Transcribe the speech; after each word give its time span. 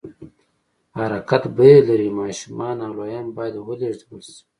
حرکت 0.99 1.43
بیه 1.57 1.77
لري، 1.87 2.09
ماشومان 2.19 2.77
او 2.85 2.91
لویان 2.97 3.27
باید 3.37 3.55
ولېږدول 3.57 4.21
شي. 4.27 4.37